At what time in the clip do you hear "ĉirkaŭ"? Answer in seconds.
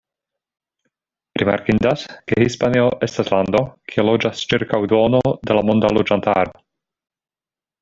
4.55-4.81